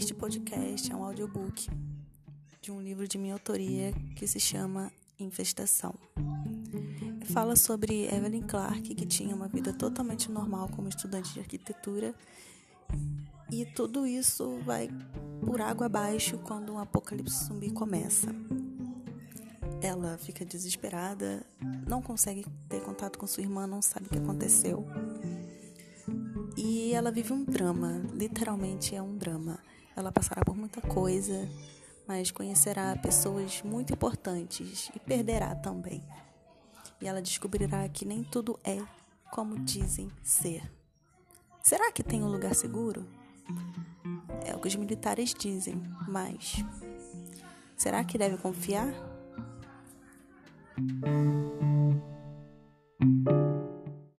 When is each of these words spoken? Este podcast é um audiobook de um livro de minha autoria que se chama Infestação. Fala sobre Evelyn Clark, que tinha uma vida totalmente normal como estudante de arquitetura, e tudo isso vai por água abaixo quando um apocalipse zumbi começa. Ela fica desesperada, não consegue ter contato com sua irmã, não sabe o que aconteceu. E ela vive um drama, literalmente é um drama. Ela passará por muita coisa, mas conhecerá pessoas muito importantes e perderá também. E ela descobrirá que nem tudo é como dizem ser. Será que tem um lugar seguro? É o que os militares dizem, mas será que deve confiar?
Este 0.00 0.14
podcast 0.14 0.90
é 0.90 0.96
um 0.96 1.04
audiobook 1.04 1.68
de 2.62 2.72
um 2.72 2.80
livro 2.80 3.06
de 3.06 3.18
minha 3.18 3.34
autoria 3.34 3.92
que 4.16 4.26
se 4.26 4.40
chama 4.40 4.90
Infestação. 5.18 5.94
Fala 7.26 7.54
sobre 7.54 8.06
Evelyn 8.06 8.40
Clark, 8.46 8.94
que 8.94 9.04
tinha 9.04 9.36
uma 9.36 9.46
vida 9.46 9.74
totalmente 9.74 10.30
normal 10.30 10.70
como 10.74 10.88
estudante 10.88 11.34
de 11.34 11.40
arquitetura, 11.40 12.14
e 13.52 13.66
tudo 13.66 14.06
isso 14.06 14.58
vai 14.64 14.88
por 15.44 15.60
água 15.60 15.84
abaixo 15.84 16.38
quando 16.38 16.72
um 16.72 16.78
apocalipse 16.78 17.44
zumbi 17.44 17.70
começa. 17.70 18.34
Ela 19.82 20.16
fica 20.16 20.46
desesperada, 20.46 21.44
não 21.86 22.00
consegue 22.00 22.46
ter 22.70 22.80
contato 22.80 23.18
com 23.18 23.26
sua 23.26 23.42
irmã, 23.42 23.66
não 23.66 23.82
sabe 23.82 24.06
o 24.06 24.08
que 24.08 24.18
aconteceu. 24.18 24.82
E 26.56 26.90
ela 26.94 27.12
vive 27.12 27.34
um 27.34 27.44
drama, 27.44 28.02
literalmente 28.14 28.96
é 28.96 29.02
um 29.02 29.18
drama. 29.18 29.60
Ela 29.96 30.12
passará 30.12 30.42
por 30.44 30.56
muita 30.56 30.80
coisa, 30.80 31.48
mas 32.06 32.30
conhecerá 32.30 32.96
pessoas 32.96 33.62
muito 33.62 33.92
importantes 33.92 34.90
e 34.94 34.98
perderá 34.98 35.54
também. 35.54 36.02
E 37.00 37.06
ela 37.06 37.22
descobrirá 37.22 37.88
que 37.88 38.04
nem 38.04 38.22
tudo 38.22 38.58
é 38.64 38.82
como 39.30 39.58
dizem 39.58 40.10
ser. 40.22 40.70
Será 41.62 41.92
que 41.92 42.02
tem 42.02 42.22
um 42.22 42.28
lugar 42.28 42.54
seguro? 42.54 43.06
É 44.44 44.54
o 44.54 44.60
que 44.60 44.68
os 44.68 44.76
militares 44.76 45.34
dizem, 45.34 45.80
mas 46.08 46.64
será 47.76 48.02
que 48.02 48.18
deve 48.18 48.36
confiar? 48.38 48.92